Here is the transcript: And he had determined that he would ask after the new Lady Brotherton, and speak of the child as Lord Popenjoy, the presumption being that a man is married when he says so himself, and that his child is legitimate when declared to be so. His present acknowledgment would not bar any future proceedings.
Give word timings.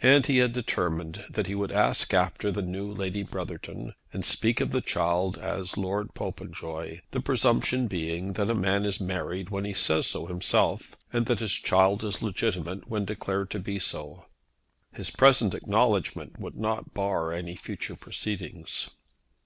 And 0.00 0.24
he 0.24 0.38
had 0.38 0.54
determined 0.54 1.26
that 1.28 1.46
he 1.46 1.54
would 1.54 1.70
ask 1.72 2.14
after 2.14 2.50
the 2.50 2.62
new 2.62 2.90
Lady 2.90 3.22
Brotherton, 3.22 3.94
and 4.14 4.24
speak 4.24 4.62
of 4.62 4.70
the 4.70 4.80
child 4.80 5.36
as 5.36 5.76
Lord 5.76 6.14
Popenjoy, 6.14 7.02
the 7.10 7.20
presumption 7.20 7.86
being 7.86 8.32
that 8.32 8.48
a 8.48 8.54
man 8.54 8.86
is 8.86 8.98
married 8.98 9.50
when 9.50 9.66
he 9.66 9.74
says 9.74 10.06
so 10.06 10.24
himself, 10.24 10.96
and 11.12 11.26
that 11.26 11.40
his 11.40 11.52
child 11.52 12.02
is 12.02 12.22
legitimate 12.22 12.88
when 12.88 13.04
declared 13.04 13.50
to 13.50 13.58
be 13.58 13.78
so. 13.78 14.24
His 14.94 15.10
present 15.10 15.54
acknowledgment 15.54 16.40
would 16.40 16.56
not 16.56 16.94
bar 16.94 17.30
any 17.34 17.54
future 17.54 17.94
proceedings. 17.94 18.88